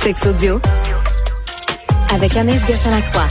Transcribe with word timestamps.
Sex 0.00 0.26
audio 0.26 0.60
avec 2.14 2.36
Anaïs 2.36 2.60
Gertin-Lacroix. 2.66 3.26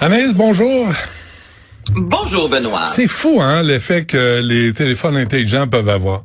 Anaïs, 0.00 0.34
bonjour. 0.34 0.88
Bonjour 1.94 2.48
Benoît. 2.48 2.84
C'est 2.86 3.08
fou, 3.08 3.38
hein, 3.40 3.62
l'effet 3.62 4.04
que 4.04 4.40
les 4.42 4.72
téléphones 4.74 5.16
intelligents 5.16 5.66
peuvent 5.66 5.88
avoir. 5.88 6.24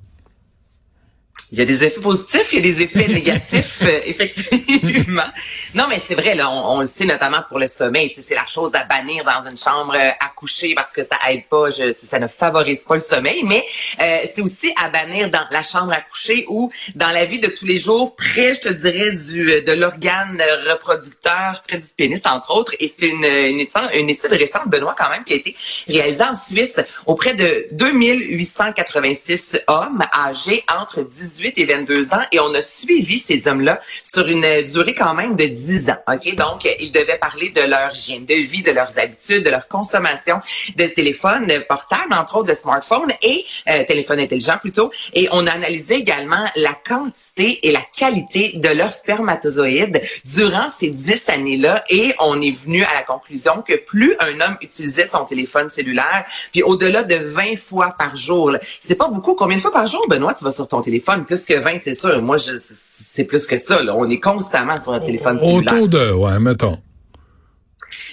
Il 1.54 1.60
y 1.60 1.62
a 1.62 1.66
des 1.66 1.84
effets 1.84 2.00
positifs, 2.00 2.54
il 2.54 2.66
y 2.66 2.70
a 2.70 2.74
des 2.74 2.82
effets 2.82 3.08
négatifs, 3.14 3.80
euh, 3.82 4.00
effectivement. 4.06 5.30
Non, 5.76 5.88
mais 5.90 6.02
c'est 6.08 6.16
vrai, 6.16 6.34
là, 6.34 6.50
on, 6.50 6.80
le 6.80 6.88
sait 6.88 7.04
notamment 7.04 7.44
pour 7.50 7.60
le 7.60 7.68
sommeil. 7.68 8.16
C'est 8.26 8.36
la 8.36 8.46
chose 8.46 8.72
à 8.74 8.86
bannir 8.86 9.26
dans 9.26 9.50
une 9.50 9.58
chambre 9.58 9.94
euh, 9.94 10.12
à 10.22 10.30
coucher 10.34 10.74
parce 10.76 10.94
que 10.94 11.02
ça 11.04 11.18
aide 11.30 11.46
pas, 11.50 11.70
je, 11.70 11.92
ça 11.92 12.20
ne 12.20 12.30
favorise 12.30 12.86
pas 12.88 12.96
le 12.96 13.02
sommeil. 13.02 13.44
Mais 13.44 13.66
euh, 14.02 14.20
c'est 14.34 14.42
aussi 14.42 14.74
à 14.82 14.90
bannir 14.90 15.30
dans 15.30 15.46
la 15.52 15.62
chambre 15.62 15.92
à 15.92 16.00
coucher 16.00 16.46
ou 16.48 16.72
dans 16.96 17.10
la 17.10 17.26
vie 17.26 17.40
de 17.40 17.48
tous 17.48 17.66
les 17.66 17.78
jours, 17.78 18.16
près, 18.16 18.54
je 18.54 18.70
te 18.70 18.74
dirais, 18.74 19.12
du 19.12 19.62
de 19.62 19.72
l'organe 19.74 20.42
reproducteur, 20.70 21.64
près 21.68 21.80
du 21.80 21.88
pénis, 21.98 22.22
entre 22.28 22.56
autres. 22.56 22.76
Et 22.80 22.94
c'est 22.98 23.08
une, 23.08 23.26
une, 23.26 23.60
étude, 23.60 23.82
une 23.96 24.10
étude 24.10 24.32
récente, 24.32 24.68
Benoît, 24.70 24.96
quand 24.98 25.10
même, 25.10 25.26
qui 25.26 25.34
a 25.34 25.36
été 25.36 25.58
réalisée 25.90 26.24
en 26.24 26.36
Suisse 26.36 26.80
auprès 27.06 27.34
de 27.34 27.68
2886 27.74 29.64
hommes 29.68 30.02
âgés 30.14 30.64
entre 30.70 31.02
18 31.02 31.41
et 31.46 31.66
22 31.66 32.14
ans 32.14 32.22
et 32.32 32.40
on 32.40 32.54
a 32.54 32.62
suivi 32.62 33.20
ces 33.20 33.48
hommes-là 33.48 33.80
sur 34.04 34.28
une 34.28 34.46
durée 34.72 34.94
quand 34.94 35.14
même 35.14 35.36
de 35.36 35.46
10 35.46 35.90
ans. 35.90 35.98
OK? 36.08 36.36
Donc, 36.36 36.68
ils 36.80 36.92
devaient 36.92 37.18
parler 37.18 37.50
de 37.50 37.62
leur 37.62 37.96
hygiène 37.96 38.26
de 38.26 38.36
vie, 38.36 38.62
de 38.62 38.72
leurs 38.72 38.98
habitudes, 39.00 39.44
de 39.44 39.50
leur 39.50 39.68
consommation 39.68 40.40
de 40.76 40.86
téléphones 40.86 41.52
portables, 41.68 42.14
entre 42.14 42.38
autres 42.38 42.50
de 42.50 42.56
smartphones 42.56 43.12
et 43.22 43.46
euh, 43.70 43.84
téléphones 43.86 44.20
intelligents 44.20 44.58
plutôt. 44.60 44.92
Et 45.14 45.28
on 45.32 45.48
a 45.48 45.52
analysé 45.52 45.96
également 45.96 46.46
la 46.56 46.74
quantité 46.74 47.68
et 47.68 47.72
la 47.72 47.82
qualité 47.98 48.54
de 48.56 48.70
leurs 48.70 48.94
spermatozoïdes 48.94 50.02
durant 50.26 50.70
ces 50.70 50.90
10 50.90 51.30
années-là 51.30 51.84
et 51.90 52.14
on 52.20 52.42
est 52.42 52.52
venu 52.52 52.84
à 52.84 52.94
la 52.94 53.04
conclusion 53.04 53.64
que 53.68 53.76
plus 53.76 54.16
un 54.20 54.40
homme 54.42 54.58
utilisait 54.62 55.08
son 55.08 55.26
téléphone 55.26 55.70
cellulaire, 55.70 56.26
puis 56.52 56.64
au-delà 56.64 57.04
de 57.04 57.16
20 57.16 57.58
fois 57.58 57.96
par 57.98 58.16
jour, 58.16 58.56
c'est 58.80 58.96
pas 58.96 59.08
beaucoup. 59.08 59.36
Combien 59.36 59.58
de 59.58 59.62
fois 59.62 59.72
par 59.72 59.88
jour, 59.88 60.02
Benoît, 60.10 60.34
tu 60.34 60.44
vas 60.44 60.52
sur 60.52 60.68
ton 60.68 60.82
téléphone? 60.82 61.26
Plus 61.32 61.46
que 61.46 61.54
20, 61.54 61.80
c'est 61.82 61.94
sûr. 61.94 62.22
Moi, 62.22 62.38
je, 62.38 62.52
c'est 62.58 63.24
plus 63.24 63.48
que 63.48 63.58
ça. 63.58 63.82
Là. 63.82 63.96
On 63.96 64.10
est 64.10 64.20
constamment 64.20 64.76
sur 64.76 64.92
un 64.92 65.00
téléphone 65.00 65.40
cellulaire. 65.40 65.74
Autour 65.74 65.88
de, 65.88 66.12
ouais, 66.12 66.40
mettons. 66.40 66.78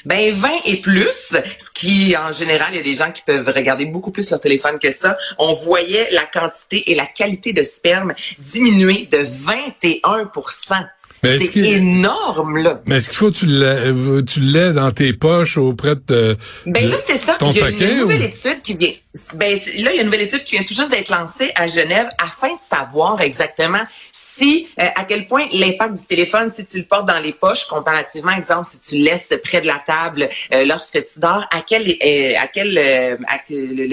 Ben 0.04 0.32
20 0.32 0.48
et 0.66 0.76
plus, 0.76 1.32
ce 1.32 1.70
qui 1.74 2.16
en 2.16 2.30
général, 2.30 2.68
il 2.72 2.76
y 2.76 2.80
a 2.80 2.82
des 2.82 2.94
gens 2.94 3.10
qui 3.10 3.22
peuvent 3.26 3.48
regarder 3.54 3.86
beaucoup 3.86 4.12
plus 4.12 4.30
leur 4.30 4.40
téléphone 4.40 4.78
que 4.78 4.92
ça. 4.92 5.16
On 5.38 5.52
voyait 5.54 6.08
la 6.12 6.24
quantité 6.26 6.90
et 6.92 6.94
la 6.94 7.06
qualité 7.06 7.52
de 7.52 7.64
sperme 7.64 8.14
diminuer 8.38 9.08
de 9.10 9.18
21 9.18 10.30
c'est 11.22 11.56
énorme, 11.56 12.58
là. 12.58 12.80
Mais 12.86 12.96
est-ce 12.96 13.08
qu'il 13.08 13.18
faut 13.18 13.30
que 13.30 14.20
tu 14.20 14.40
l'aies, 14.40 14.72
dans 14.72 14.90
tes 14.90 15.12
poches 15.12 15.58
auprès 15.58 15.94
de, 16.06 16.36
ben 16.66 16.88
là, 16.88 16.96
c'est 17.06 17.18
ça. 17.18 17.36
il 17.40 17.56
y 17.56 17.62
a 17.62 17.70
une 17.70 17.98
nouvelle 18.00 18.22
étude 18.22 18.62
qui 18.62 18.74
vient. 18.74 18.92
Ben, 19.34 19.54
là, 19.56 19.60
il 19.74 19.82
y 19.82 19.88
a 19.88 20.00
une 20.00 20.04
nouvelle 20.04 20.22
étude 20.22 20.44
qui 20.44 20.56
vient 20.56 20.64
tout 20.64 20.74
juste 20.74 20.90
d'être 20.90 21.10
lancée 21.10 21.50
à 21.54 21.66
Genève 21.66 22.08
afin 22.18 22.48
de 22.48 22.60
savoir 22.70 23.20
exactement 23.20 23.82
si 24.38 24.68
euh, 24.80 24.86
à 24.94 25.04
quel 25.04 25.26
point 25.26 25.44
l'impact 25.52 25.94
du 25.94 26.06
téléphone, 26.06 26.50
si 26.54 26.64
tu 26.64 26.78
le 26.78 26.84
portes 26.84 27.06
dans 27.06 27.18
les 27.18 27.32
poches, 27.32 27.66
comparativement, 27.66 28.32
exemple, 28.32 28.68
si 28.70 28.78
tu 28.78 28.98
le 28.98 29.04
laisses 29.04 29.32
près 29.42 29.60
de 29.60 29.66
la 29.66 29.82
table 29.84 30.28
euh, 30.52 30.64
lorsque 30.64 31.04
tu 31.04 31.18
dors, 31.18 31.44
à 31.50 31.62
quel, 31.66 31.96
euh, 32.04 32.34
à 32.38 32.48
quel, 32.48 32.78
à 32.78 33.38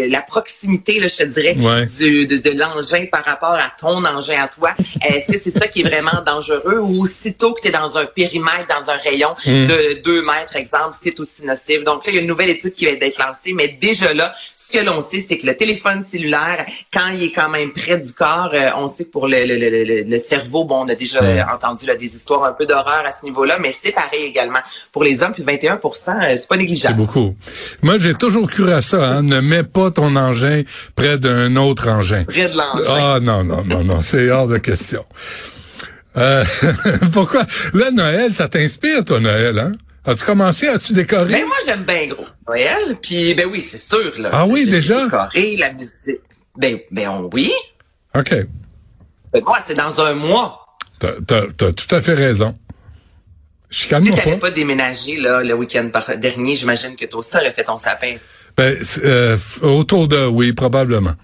la 0.10 0.22
proximité, 0.22 1.00
là, 1.00 1.08
je 1.08 1.18
te 1.18 1.24
dirais, 1.24 1.56
du, 1.86 2.28
de, 2.28 2.38
de 2.38 2.50
l'engin 2.52 3.06
par 3.12 3.24
rapport 3.26 3.54
à 3.54 3.72
ton 3.80 4.04
engin 4.06 4.42
à 4.42 4.48
toi, 4.48 4.74
est-ce 5.02 5.32
que 5.32 5.40
c'est 5.40 5.58
ça 5.58 5.68
qui 5.68 5.82
est 5.82 5.90
vraiment 5.90 6.22
dangereux? 6.26 6.80
Ou 6.80 7.04
aussitôt 7.04 7.54
que 7.54 7.62
tu 7.62 7.68
es 7.70 7.72
dans 7.72 7.98
un 7.98 8.06
périmètre, 8.06 8.68
dans 8.68 8.90
un 8.90 8.98
rayon 8.98 9.36
hmm. 9.46 9.68
de 9.68 10.02
2 10.02 10.22
mètres, 10.22 10.56
exemple, 10.56 10.96
c'est 11.02 11.19
aussi 11.19 11.44
nocif. 11.44 11.84
Donc 11.84 12.06
là, 12.06 12.12
il 12.12 12.16
y 12.16 12.18
a 12.19 12.22
une 12.22 12.28
nouvelle 12.28 12.50
étude 12.50 12.74
qui 12.74 12.86
va 12.86 12.92
être 12.92 13.19
lancée, 13.19 13.53
mais 13.53 13.69
déjà 13.69 14.14
là, 14.14 14.34
ce 14.66 14.72
que 14.72 14.84
l'on 14.84 15.02
sait, 15.02 15.24
c'est 15.28 15.38
que 15.38 15.46
le 15.46 15.56
téléphone 15.56 16.03
cellulaire, 16.09 16.66
quand 16.92 17.09
il 17.09 17.24
est 17.24 17.31
quand 17.31 17.50
même 17.50 17.72
près 17.72 17.98
du 17.98 18.12
corps, 18.14 18.53
on 18.78 18.88
sait 18.88 19.06
que 19.06 19.12
pour 19.12 19.28
le, 19.28 19.46
le, 19.46 19.58
le, 19.58 20.02
le 20.03 20.18
cerveau. 20.18 20.66
Bon, 20.66 20.86
on 20.86 20.90
a 20.90 20.96
déjà 20.96 21.20
entendu 21.53 21.86
là, 21.86 21.96
des 21.96 22.16
histoires 22.16 22.44
un 22.46 22.53
peu 22.53 22.66
d'horreur 22.66 23.04
à 23.06 23.12
ce 23.12 23.25
niveau-là, 23.25 23.58
mais 23.62 23.72
c'est 23.72 23.92
pareil 23.92 24.24
également 24.24 24.59
pour 24.92 25.04
les 25.04 25.22
hommes. 25.22 25.34
Puis 25.34 25.44
21% 25.44 25.80
euh, 25.86 26.38
c'est 26.38 26.48
pas 26.48 26.58
négligeable. 26.58 26.96
C'est 26.96 27.06
beaucoup. 27.06 27.36
Moi, 27.81 27.98
j'ai 28.00 28.16
toujours 28.16 28.50
cru 28.50 28.72
à 28.72 28.81
ça. 28.81 29.04
Hein. 29.04 29.24
Ne 29.24 29.40
mets 29.40 29.64
pas 29.64 29.92
ton 29.92 30.16
engin 30.16 30.64
près 30.96 31.18
d'un 31.18 31.56
autre 31.56 31.88
engin. 31.90 32.24
Près 32.25 32.50
de 32.50 32.58
l'engin. 32.58 32.90
Ah 32.90 33.20
non, 33.22 33.44
non, 33.44 33.64
non, 33.66 33.84
non, 33.84 34.02
c'est 34.02 34.30
hors 34.30 34.48
de 34.48 34.58
question. 34.58 35.06
Euh, 36.18 36.44
pourquoi? 37.14 37.46
Là, 37.74 37.92
Noël, 37.92 38.34
ça 38.34 38.48
t'inspire, 38.48 39.04
toi, 39.06 39.20
Noël, 39.20 39.59
hein? 39.59 39.74
As-tu 40.06 40.24
commencé? 40.24 40.68
As-tu 40.68 40.94
décoré? 40.94 41.32
Ben, 41.32 41.46
moi, 41.46 41.56
j'aime 41.66 41.84
bien 41.84 42.08
gros 42.08 42.26
Noël. 42.48 42.98
Puis, 43.02 43.34
ben 43.34 43.48
oui, 43.52 43.66
c'est 43.68 43.80
sûr, 43.80 44.14
là. 44.20 44.30
Ah 44.32 44.46
oui, 44.46 44.66
déjà? 44.70 45.06
Décoré, 45.06 45.58
la 45.58 45.74
musique. 45.74 46.22
Ben, 46.56 46.80
ben, 46.92 47.10
on, 47.10 47.30
oui. 47.34 47.52
OK. 48.16 48.34
Moi, 49.44 49.58
c'est 49.68 49.74
dans 49.74 50.00
un 50.00 50.14
mois. 50.14 50.66
T'as 51.00 51.10
as, 51.10 51.72
tout 51.74 51.96
à 51.96 52.02
fait 52.02 52.14
raison. 52.14 52.56
Je 53.70 53.80
si 53.80 53.88
t'avais 53.90 54.38
pas. 54.38 54.52
déménagé 54.52 55.18
là, 55.18 55.42
le 55.42 55.54
week-end 55.54 55.90
dernier, 56.18 56.56
j'imagine 56.56 56.96
que 56.96 57.06
toi 57.06 57.20
aussi 57.20 57.36
aurais 57.36 57.52
fait 57.52 57.66
ton 57.66 57.78
sapin. 57.78 58.16
Ben, 58.56 58.78
euh, 59.04 59.38
autour 59.62 60.08
de, 60.08 60.26
oui, 60.28 60.54
probablement. 60.54 61.16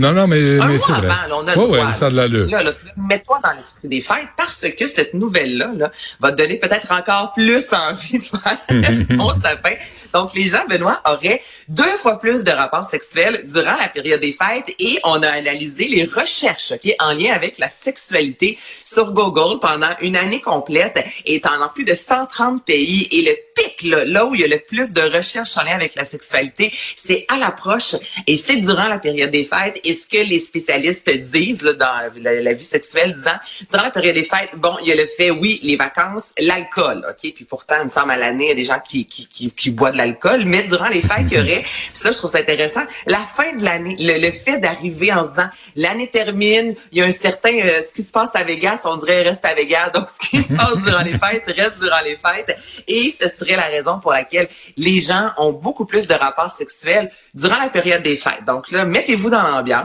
Non, 0.00 0.12
non, 0.12 0.26
mais, 0.26 0.40
mais 0.66 0.78
c'est 0.78 0.92
vrai. 0.92 1.08
Avant, 1.08 1.28
là, 1.28 1.36
on 1.36 1.46
a 1.46 1.56
ouais, 1.56 1.84
ouais, 1.84 1.94
ça 1.94 2.08
de 2.08 2.16
l'allure. 2.16 2.48
Là, 2.48 2.62
là, 2.62 2.72
mets-toi 2.96 3.38
dans 3.44 3.52
l'esprit 3.52 3.88
des 3.88 4.00
fêtes 4.00 4.28
parce 4.34 4.66
que 4.66 4.88
cette 4.88 5.12
nouvelle-là 5.12 5.72
là, 5.76 5.92
va 6.20 6.32
te 6.32 6.38
donner 6.38 6.56
peut-être 6.56 6.90
encore 6.90 7.34
plus 7.34 7.66
envie 7.72 8.18
de 8.18 8.24
faire 8.24 9.06
ton 9.16 9.30
sapin. 9.38 9.74
Donc, 10.14 10.32
les 10.34 10.48
gens, 10.48 10.64
Benoît, 10.68 11.02
auraient 11.06 11.42
deux 11.68 11.84
fois 11.98 12.18
plus 12.18 12.44
de 12.44 12.50
rapports 12.50 12.86
sexuels 12.86 13.44
durant 13.44 13.76
la 13.78 13.88
période 13.88 14.20
des 14.20 14.32
fêtes 14.32 14.74
et 14.78 14.98
on 15.04 15.22
a 15.22 15.28
analysé 15.28 15.86
les 15.86 16.04
recherches 16.04 16.72
okay, 16.72 16.96
en 16.98 17.12
lien 17.12 17.32
avec 17.34 17.58
la 17.58 17.68
sexualité 17.68 18.58
sur 18.84 19.12
Google 19.12 19.60
pendant 19.60 19.94
une 20.00 20.16
année 20.16 20.40
complète 20.40 20.98
et 21.26 21.42
en 21.44 21.68
plus 21.68 21.84
de 21.84 21.94
130 21.94 22.64
pays. 22.64 23.06
Et 23.10 23.22
le 23.22 23.36
pic, 23.54 23.88
là, 23.90 24.04
là 24.06 24.24
où 24.24 24.34
il 24.34 24.40
y 24.40 24.44
a 24.44 24.48
le 24.48 24.58
plus 24.58 24.92
de 24.92 25.02
recherches 25.02 25.56
en 25.58 25.64
lien 25.64 25.74
avec 25.74 25.94
la 25.94 26.04
sexualité, 26.04 26.72
c'est 26.96 27.26
à 27.28 27.36
l'approche 27.36 27.96
et 28.26 28.36
c'est 28.36 28.56
durant 28.56 28.88
la 28.88 28.98
période 28.98 29.30
des 29.30 29.44
fêtes 29.44 29.80
et 29.84 29.89
ce 29.94 30.06
que 30.06 30.22
les 30.22 30.38
spécialistes 30.38 31.10
disent 31.10 31.62
là, 31.62 31.72
dans 31.72 32.12
la, 32.16 32.52
vie 32.52 32.64
sexuelle, 32.64 33.12
disant, 33.12 33.38
durant 33.70 33.84
la 33.84 33.90
période 33.90 34.14
des 34.14 34.24
fêtes, 34.24 34.50
bon, 34.56 34.76
il 34.82 34.88
y 34.88 34.92
a 34.92 34.96
le 34.96 35.06
fait, 35.06 35.30
oui, 35.30 35.60
les 35.62 35.76
vacances, 35.76 36.32
l'alcool, 36.38 37.06
OK? 37.08 37.32
Puis 37.34 37.44
pourtant, 37.44 37.76
il 37.80 37.84
me 37.84 37.88
semble 37.88 38.10
à 38.12 38.16
l'année, 38.16 38.46
il 38.46 38.48
y 38.48 38.52
a 38.52 38.54
des 38.54 38.64
gens 38.64 38.80
qui, 38.84 39.06
qui, 39.06 39.26
qui, 39.28 39.50
qui 39.50 39.70
boivent 39.70 39.92
de 39.92 39.98
l'alcool, 39.98 40.44
mais 40.44 40.62
durant 40.64 40.88
les 40.88 41.02
fêtes, 41.02 41.26
il 41.30 41.38
y 41.38 41.40
aurait, 41.40 41.62
puis 41.62 41.90
ça, 41.94 42.12
je 42.12 42.18
trouve 42.18 42.30
ça 42.30 42.38
intéressant, 42.38 42.82
la 43.06 43.20
fin 43.20 43.54
de 43.54 43.64
l'année, 43.64 43.96
le, 43.98 44.30
fait 44.30 44.58
d'arriver 44.58 45.12
en 45.12 45.24
se 45.24 45.30
disant, 45.30 45.48
l'année 45.76 46.08
termine, 46.08 46.74
il 46.92 46.98
y 46.98 47.02
a 47.02 47.04
un 47.04 47.10
certain, 47.10 47.52
euh, 47.52 47.82
ce 47.82 47.92
qui 47.92 48.02
se 48.02 48.12
passe 48.12 48.30
à 48.34 48.44
Vegas, 48.44 48.80
on 48.84 48.96
dirait 48.96 49.22
reste 49.22 49.44
à 49.44 49.54
Vegas, 49.54 49.90
donc 49.90 50.08
ce 50.10 50.28
qui 50.28 50.42
se 50.42 50.54
passe 50.54 50.76
durant 50.84 51.02
les 51.02 51.12
fêtes 51.12 51.44
reste 51.46 51.78
durant 51.78 52.00
les 52.04 52.16
fêtes, 52.16 52.56
et 52.86 53.14
ce 53.20 53.28
serait 53.28 53.56
la 53.56 53.66
raison 53.66 53.98
pour 54.00 54.12
laquelle 54.12 54.48
les 54.76 55.00
gens 55.00 55.30
ont 55.36 55.52
beaucoup 55.52 55.84
plus 55.84 56.06
de 56.06 56.14
rapports 56.14 56.52
sexuels 56.52 57.10
durant 57.34 57.58
la 57.58 57.68
période 57.68 58.02
des 58.02 58.16
fêtes. 58.16 58.44
Donc 58.46 58.70
là, 58.70 58.84
mettez-vous 58.84 59.30
dans 59.30 59.42
l'ambiance 59.42 59.79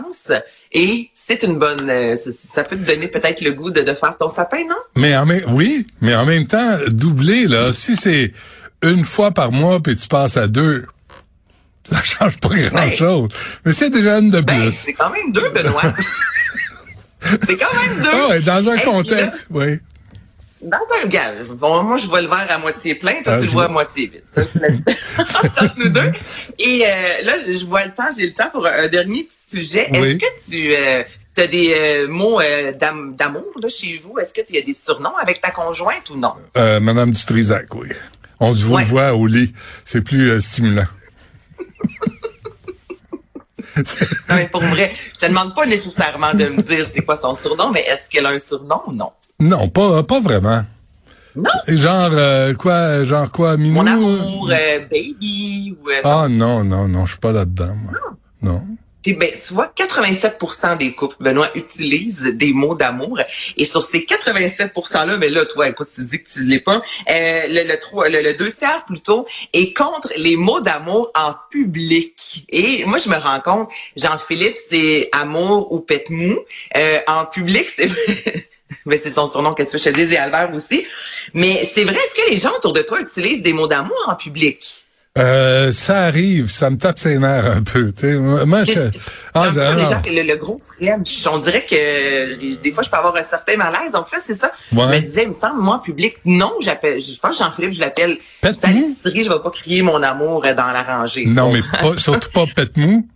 et 0.72 1.10
c'est 1.16 1.44
une 1.44 1.58
bonne, 1.58 1.90
euh, 1.90 2.16
ça 2.16 2.64
peut 2.64 2.78
te 2.78 2.86
donner 2.86 3.08
peut-être 3.08 3.42
le 3.42 3.52
goût 3.52 3.72
de, 3.72 3.82
de, 3.82 3.94
faire 3.94 4.16
ton 4.18 4.30
sapin, 4.30 4.64
non? 4.68 4.76
Mais 4.96 5.16
en 5.16 5.26
même, 5.26 5.44
oui, 5.50 5.88
mais 6.02 6.16
en 6.16 6.26
même 6.26 6.48
temps, 6.48 6.78
doubler 6.88 7.48
là, 7.48 7.74
si 7.74 7.96
c'est 7.96 8.32
une 8.84 9.04
fois 9.04 9.32
par 9.32 9.52
mois 9.52 9.80
puis 9.82 9.96
tu 9.96 10.08
passes 10.08 10.38
à 10.38 10.48
deux, 10.48 10.86
ça 11.84 12.02
change 12.04 12.40
pas 12.40 12.50
grand 12.50 12.88
ben, 12.88 12.94
chose. 12.94 13.30
mais 13.66 13.72
c'est 13.72 13.90
déjà 13.90 14.20
une 14.20 14.32
de 14.32 14.42
ben, 14.42 14.64
plus. 14.64 14.72
c'est 14.72 14.94
quand 14.94 15.10
même 15.10 15.32
deux, 15.32 15.50
Benoît. 15.50 15.82
c'est 17.22 17.58
quand 17.58 17.74
même 17.74 18.04
deux. 18.04 18.10
Oh, 18.14 18.42
dans 18.46 18.70
un 18.70 18.78
contexte, 18.80 19.48
oui. 19.50 19.80
Dans 20.66 20.80
un 21.04 21.08
gage. 21.08 21.44
Bon, 21.50 21.84
moi, 21.84 21.98
je 21.98 22.08
vois 22.08 22.22
le 22.22 22.28
verre 22.28 22.48
à 22.50 22.58
moitié 22.58 22.96
plein, 22.96 23.22
toi, 23.24 23.34
ah, 23.34 23.40
tu 23.40 23.46
le 23.46 23.52
vois 23.52 23.66
à 23.66 23.68
moitié 23.68 24.08
vide. 24.08 24.24
nous 25.78 25.90
deux. 25.90 26.12
Et 26.58 26.84
euh, 26.84 27.22
là, 27.24 27.34
je 27.48 27.64
vois 27.66 27.86
le 27.86 27.92
temps, 27.92 28.10
j'ai 28.18 28.26
le 28.26 28.34
temps 28.34 28.50
pour 28.52 28.66
un 28.66 28.88
dernier 28.88 29.26
petit 29.26 29.64
sujet. 29.64 29.92
Est-ce 29.94 30.18
que 30.18 30.50
tu 30.50 30.76
euh, 30.76 31.04
as 31.38 31.48
des 31.48 31.72
euh, 31.78 32.08
mots 32.08 32.42
d'amour 32.80 33.46
là, 33.62 33.70
chez 33.70 34.02
vous? 34.04 34.18
Est-ce 34.18 34.34
qu'il 34.34 34.56
y 34.56 34.58
a 34.58 34.64
des 34.64 34.74
surnoms 34.74 35.16
avec 35.18 35.40
ta 35.40 35.52
conjointe 35.52 36.10
ou 36.10 36.18
non? 36.18 36.34
Madame 36.56 37.12
Dutrisac, 37.12 37.74
oui. 37.76 37.90
On 38.40 38.52
vous 38.52 38.76
voit 38.86 39.14
au 39.14 39.28
lit. 39.28 39.54
C'est 39.86 40.02
plus 40.02 40.42
stimulant. 40.42 40.88
non, 43.78 43.84
mais 44.36 44.48
pour 44.48 44.64
vrai, 44.64 44.94
je 45.14 45.20
te 45.20 45.26
demande 45.28 45.54
pas 45.54 45.68
nécessairement 45.68 46.34
de 46.34 46.48
me 46.48 46.62
dire 46.64 46.88
c'est 46.92 47.02
quoi 47.02 47.20
son 47.20 47.36
surnom, 47.36 47.70
mais 47.72 47.82
est-ce 47.82 48.10
qu'elle 48.10 48.26
a 48.26 48.30
un 48.30 48.40
surnom 48.40 48.82
ou 48.88 48.94
non? 48.94 49.12
Non, 49.40 49.68
pas, 49.68 50.04
pas 50.04 50.20
vraiment. 50.20 50.64
Non? 51.36 51.52
Genre 51.68 52.12
euh, 52.14 52.54
quoi, 52.54 53.04
genre 53.04 53.30
quoi, 53.30 53.58
Minou? 53.58 53.74
Mon 53.74 53.88
amour, 53.88 54.50
euh, 54.52 54.80
baby. 54.80 55.76
Ou, 55.78 55.90
euh, 55.90 56.02
ah 56.06 56.28
non, 56.30 56.64
non, 56.64 56.88
non, 56.88 57.06
je 57.06 57.12
suis 57.12 57.20
pas 57.20 57.34
là-dedans, 57.34 57.76
moi. 57.76 57.94
Non. 58.42 58.64
ben, 59.06 59.30
tu 59.46 59.54
vois, 59.54 59.70
87% 59.76 60.78
des 60.78 60.94
couples, 60.94 61.18
Benoît, 61.20 61.50
utilisent 61.56 62.24
des 62.24 62.54
mots 62.54 62.76
d'amour. 62.76 63.20
Et 63.58 63.66
sur 63.66 63.84
ces 63.84 64.06
87 64.06 64.74
%-là, 64.74 65.18
mais 65.18 65.28
là, 65.28 65.46
toi, 65.46 65.68
écoute, 65.68 65.90
tu 65.94 66.06
dis 66.06 66.24
que 66.24 66.30
tu 66.30 66.40
ne 66.44 66.50
l'es 66.50 66.62
pas, 66.62 66.82
euh, 67.10 67.42
le, 67.50 67.68
le, 67.68 68.22
le, 68.24 68.38
deux 68.38 68.54
tiers 68.54 68.86
plutôt, 68.86 69.28
est 69.52 69.74
contre 69.76 70.14
les 70.16 70.38
mots 70.38 70.62
d'amour 70.62 71.12
en 71.16 71.34
public. 71.52 72.46
Et 72.48 72.86
moi, 72.86 72.98
je 72.98 73.10
me 73.10 73.18
rends 73.18 73.42
compte, 73.42 73.70
Jean-Philippe, 73.98 74.56
c'est 74.70 75.10
amour 75.12 75.74
ou 75.74 75.82
pète 75.82 76.10
mou. 76.10 76.38
Euh, 76.78 77.00
en 77.08 77.26
public, 77.26 77.68
c'est... 77.76 77.90
mais 78.86 78.98
c'est 79.04 79.12
son 79.12 79.28
surnom, 79.28 79.54
qu'est-ce 79.54 79.74
que 79.74 79.78
je 79.78 79.84
te 79.84 79.90
dis, 79.90 80.14
et 80.14 80.18
Albert 80.18 80.54
aussi. 80.54 80.86
Mais 81.34 81.70
c'est 81.74 81.84
vrai, 81.84 81.96
est-ce 81.96 82.26
que 82.26 82.32
les 82.32 82.38
gens 82.38 82.52
autour 82.56 82.74
de 82.74 82.82
toi 82.82 83.00
utilisent 83.00 83.44
des 83.44 83.54
mots 83.54 83.68
d'amour 83.68 83.98
en 84.08 84.16
public? 84.16 84.86
Euh, 85.18 85.72
ça 85.72 86.04
arrive, 86.04 86.50
ça 86.50 86.70
me 86.70 86.76
tape 86.76 87.00
ses 87.00 87.18
nerfs 87.18 87.46
un 87.46 87.64
peu. 87.64 87.94
Moi, 88.46 88.66
je... 88.66 88.90
Ah, 89.34 89.48
déjà, 89.48 90.02
le, 90.06 90.24
le, 90.24 90.36
gros 90.36 90.60
French, 90.78 91.26
on 91.32 91.38
dirait 91.38 91.66
que 91.66 92.56
des 92.62 92.72
fois, 92.74 92.84
je 92.84 92.90
peux 92.90 92.98
avoir 92.98 93.16
un 93.16 93.24
certain 93.24 93.56
malaise. 93.56 93.94
Donc 93.94 94.12
là, 94.12 94.18
c'est 94.20 94.34
ça. 94.34 94.52
Ouais. 94.74 94.84
Je 94.84 94.88
me 94.88 95.00
disais, 95.00 95.24
il 95.24 95.30
me 95.30 95.34
semble, 95.34 95.62
moi, 95.62 95.76
en 95.76 95.80
public, 95.80 96.18
non, 96.26 96.54
j'appelle, 96.60 97.02
je 97.02 97.18
pense 97.18 97.38
Jean-Philippe, 97.38 97.72
je 97.72 97.80
l'appelle. 97.80 98.18
Siri, 98.44 99.24
je 99.24 99.30
vais 99.30 99.40
pas 99.40 99.52
crier 99.52 99.82
mon 99.84 100.04
amour 100.04 100.42
dans 100.42 100.72
la 100.72 100.84
rangée. 100.84 101.26
Non, 101.26 101.54
mais 101.54 101.62
pas, 101.62 101.98
surtout 101.98 102.32
pas 102.32 102.46
pète 102.56 102.76
mou. 102.76 103.08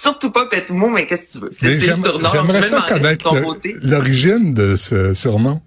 Surtout 0.00 0.30
pas 0.30 0.46
pète 0.46 0.70
mou, 0.70 0.88
mais 0.88 1.06
qu'est-ce 1.06 1.26
que 1.26 1.32
tu 1.32 1.38
veux? 1.40 1.50
C'est 1.52 1.74
le 1.74 1.80
surnom. 1.80 2.28
J'aimerais 2.32 2.62
ça 2.62 2.86
connaître 2.88 3.34
l'origine 3.82 4.54
de 4.54 4.74
ce 4.74 5.12
surnom. 5.12 5.60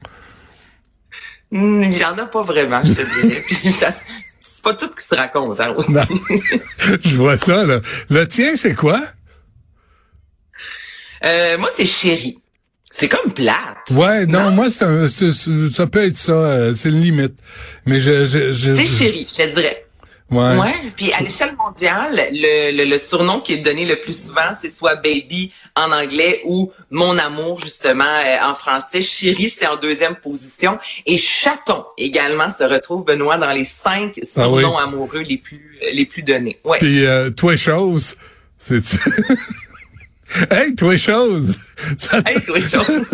Hmm, 1.51 1.83
il 1.83 1.95
y 1.95 2.03
en 2.03 2.17
a 2.17 2.25
pas 2.25 2.41
vraiment, 2.41 2.81
je 2.83 2.93
te 2.93 3.01
dirais. 3.01 3.43
c'est 4.39 4.63
pas 4.63 4.73
tout 4.73 4.89
qui 4.89 5.05
se 5.05 5.13
raconte 5.13 5.59
hein, 5.59 5.75
aussi. 5.77 5.93
je 7.05 7.15
vois 7.15 7.37
ça, 7.37 7.63
là. 7.63 7.79
Le 8.09 8.27
tien, 8.27 8.55
c'est 8.55 8.73
quoi? 8.73 8.99
Euh, 11.23 11.59
moi, 11.59 11.69
c'est 11.77 11.85
chéri. 11.85 12.39
C'est 12.91 13.07
comme 13.07 13.33
plate. 13.33 13.89
Ouais, 13.91 14.25
non, 14.25 14.49
moi, 14.49 14.71
c'est 14.71 14.85
un, 14.85 15.07
ça 15.07 15.85
peut 15.85 16.03
être 16.03 16.17
ça, 16.17 16.33
euh, 16.33 16.73
c'est 16.73 16.89
une 16.89 17.01
limite. 17.01 17.35
Mais 17.85 17.99
je, 17.99 18.25
je, 18.25 18.51
je 18.51 18.75
C'est 18.75 18.85
chéri, 18.85 19.27
je 19.29 19.43
te 19.43 19.53
dirais. 19.53 19.85
Ouais. 20.33 20.57
ouais. 20.57 20.91
Puis 20.95 21.13
à 21.13 21.21
l'échelle 21.21 21.55
mondiale, 21.55 22.29
le, 22.31 22.85
le, 22.85 22.97
surnom 22.97 23.39
qui 23.39 23.53
est 23.53 23.57
donné 23.57 23.85
le 23.85 23.95
plus 23.97 24.27
souvent, 24.27 24.53
c'est 24.59 24.69
soit 24.69 24.95
baby 24.95 25.51
en 25.75 25.91
anglais 25.91 26.41
ou 26.45 26.71
mon 26.89 27.17
amour 27.17 27.59
justement 27.59 28.03
euh, 28.03 28.37
en 28.43 28.55
français. 28.55 29.01
Chérie, 29.01 29.49
c'est 29.49 29.67
en 29.67 29.75
deuxième 29.75 30.15
position. 30.15 30.79
Et 31.05 31.17
chaton 31.17 31.85
également 31.97 32.49
se 32.49 32.63
retrouve 32.63 33.05
Benoît 33.05 33.37
dans 33.37 33.51
les 33.51 33.65
cinq 33.65 34.19
ah 34.21 34.25
surnoms 34.25 34.77
amoureux 34.77 35.21
les 35.21 35.37
plus 35.37 35.79
les 35.93 36.05
plus 36.05 36.23
donnés. 36.23 36.59
Ouais. 36.63 36.79
Puis 36.79 37.05
euh, 37.05 37.29
toi 37.29 37.55
chose, 37.55 38.15
c'est 38.57 38.83
Hey, 40.49 40.73
toi 40.75 40.97
chose! 40.97 41.55
Hey, 42.25 42.41
toi 42.43 42.59
chose! 42.59 43.05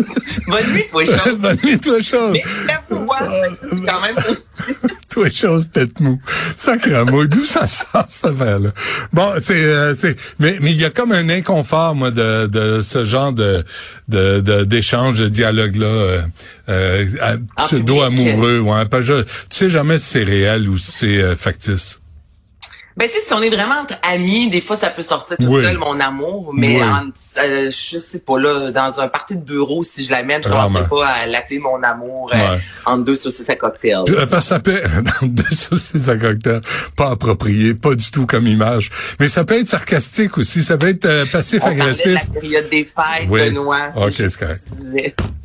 Bonne 0.46 0.72
nuit, 0.72 0.86
toi 0.90 1.04
chose! 1.24 1.36
Bonne 1.36 1.58
nuit, 1.62 1.78
toi 1.78 2.00
chose! 2.00 2.32
Mais 2.32 2.42
la 2.66 2.82
voix, 2.88 3.18
c'est 3.60 3.86
quand 3.86 4.00
même 4.00 4.16
toi 5.20 5.30
chose, 5.30 5.66
pète 5.66 6.00
mou. 6.00 6.20
Sacrément, 6.56 7.24
d'où 7.24 7.44
ça 7.44 7.66
sort, 7.66 8.06
cette 8.08 8.30
affaire-là? 8.32 8.70
Bon, 9.12 9.34
c'est, 9.40 9.64
euh, 9.64 9.94
c'est, 9.94 10.16
mais, 10.38 10.58
mais 10.60 10.72
il 10.72 10.80
y 10.80 10.84
a 10.84 10.90
comme 10.90 11.12
un 11.12 11.28
inconfort, 11.28 11.94
moi, 11.94 12.10
de, 12.10 12.46
de 12.46 12.80
ce 12.80 13.04
genre 13.04 13.32
de, 13.32 13.64
de, 14.08 14.64
d'échange, 14.64 15.18
de, 15.18 15.28
dialogue-là, 15.28 15.86
euh, 15.86 16.22
euh, 16.68 17.06
pseudo-amoureux, 17.56 18.60
ouais. 18.60 18.86
Pas, 18.86 19.02
je, 19.02 19.22
tu 19.22 19.28
sais 19.50 19.68
jamais 19.68 19.98
si 19.98 20.06
c'est 20.06 20.24
réel 20.24 20.68
ou 20.68 20.78
si 20.78 20.92
c'est 20.92 21.22
euh, 21.22 21.36
factice. 21.36 21.99
Ben, 22.96 23.08
tu 23.08 23.14
sais, 23.14 23.22
si 23.26 23.32
on 23.32 23.40
est 23.40 23.50
vraiment 23.50 23.80
entre 23.82 23.94
amis, 24.02 24.50
des 24.50 24.60
fois, 24.60 24.76
ça 24.76 24.90
peut 24.90 25.02
sortir 25.02 25.36
tout 25.36 25.60
seul, 25.60 25.78
mon 25.78 26.00
amour. 26.00 26.52
Mais 26.54 26.82
en, 26.82 27.10
euh, 27.38 27.70
je 27.70 27.98
sais 27.98 28.18
pas, 28.18 28.38
là, 28.38 28.70
dans 28.72 29.00
un 29.00 29.08
parti 29.08 29.36
de 29.36 29.42
bureau, 29.42 29.84
si 29.84 30.04
je 30.04 30.10
l'amène, 30.10 30.42
je 30.42 30.48
ne 30.48 30.88
pas 30.88 31.06
à 31.06 31.26
l'appeler 31.26 31.60
mon 31.60 31.82
amour 31.82 32.30
euh, 32.34 32.58
en 32.86 32.98
deux 32.98 33.14
saucisses 33.14 33.48
à 33.48 33.56
cocktail. 33.56 34.02
Euh, 34.08 34.26
parce 34.26 34.46
que 34.46 34.48
ça 34.48 34.60
peut 34.60 34.80
dans 35.20 35.26
deux 35.28 35.52
saucisses 35.52 36.08
à 36.08 36.16
cocktail, 36.16 36.60
pas 36.96 37.10
approprié, 37.10 37.74
pas 37.74 37.94
du 37.94 38.10
tout 38.10 38.26
comme 38.26 38.46
image. 38.46 38.90
Mais 39.20 39.28
ça 39.28 39.44
peut 39.44 39.58
être 39.58 39.68
sarcastique 39.68 40.36
aussi, 40.38 40.62
ça 40.62 40.76
peut 40.76 40.88
être 40.88 41.06
euh, 41.06 41.26
passif-agressif. 41.26 42.14
La 42.14 42.40
période 42.40 42.68
des 42.70 42.84
fêtes, 42.84 43.28
oui. 43.28 43.50
Benoît. 43.50 43.90
Ok, 43.96 44.14
c'est 44.16 44.38
correct. 44.38 44.66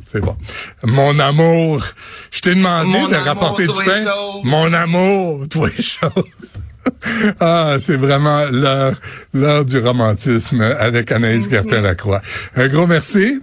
C'est 0.04 0.20
bon. 0.20 0.36
Mon 0.84 1.18
amour, 1.18 1.84
je 2.30 2.40
t'ai 2.40 2.54
demandé 2.54 2.98
de 3.08 3.16
rapporter 3.16 3.66
du 3.66 3.84
pain. 3.84 4.04
Mon 4.44 4.72
amour, 4.72 5.48
toi 5.48 5.68
choses. 5.70 6.58
ah, 7.40 7.76
c'est 7.80 7.96
vraiment 7.96 8.44
l'heure, 8.50 8.94
l'heure 9.34 9.64
du 9.64 9.78
romantisme 9.78 10.60
avec 10.60 11.12
Anaïs 11.12 11.48
Gertin-Lacroix. 11.48 12.22
Un 12.56 12.68
gros 12.68 12.86
merci. 12.86 13.40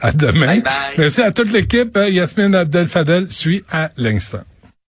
À 0.00 0.12
demain. 0.12 0.46
Bye 0.46 0.62
bye. 0.62 0.72
Merci 0.98 1.22
à 1.22 1.30
toute 1.30 1.52
l'équipe. 1.52 1.98
Yasmine 2.08 2.54
Abdel-Fadel 2.54 3.30
suit 3.30 3.62
à 3.70 3.90
l'instant. 3.96 4.42